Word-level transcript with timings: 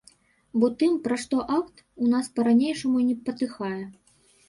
Бо 0.63 0.69
тым, 0.79 0.95
пра 1.03 1.17
што 1.25 1.43
акт, 1.59 1.85
у 2.07 2.09
нас 2.17 2.33
па-ранейшаму 2.41 2.97
і 3.07 3.09
не 3.15 3.23
патыхае. 3.25 3.81